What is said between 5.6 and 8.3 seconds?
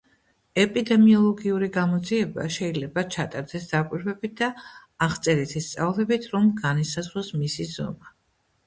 სწავლებით რომ განისაზღვროს მისი ზომა.